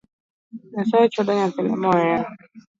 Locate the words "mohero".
1.81-2.27